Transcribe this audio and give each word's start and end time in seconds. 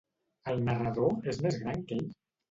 El 0.53 0.63
narrador 0.69 1.29
és 1.33 1.39
més 1.47 1.59
gran 1.65 1.83
que 1.91 1.99
ell? 1.99 2.09